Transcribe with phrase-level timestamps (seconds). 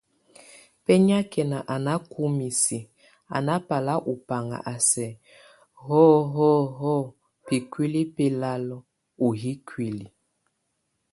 [0.85, 2.79] Béniakɛn, a nákʼ o misi,
[3.35, 5.11] a nábal óbaŋ a sɛk
[5.85, 6.97] hɔ́ hɔ́ hɔ́
[7.45, 8.65] bíkúli belal
[9.23, 10.05] o yʼ íkuli.